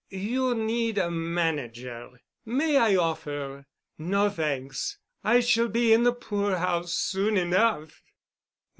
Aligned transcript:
"You 0.09 0.55
need 0.55 0.97
a 0.97 1.11
manager. 1.11 2.23
May 2.43 2.75
I 2.77 2.95
offer——" 2.95 3.67
"No, 3.99 4.31
thanks. 4.31 4.97
I 5.23 5.41
shall 5.41 5.67
be 5.67 5.93
in 5.93 6.01
the 6.05 6.11
poor 6.11 6.55
house 6.57 6.95
soon 6.95 7.37
enough." 7.37 8.01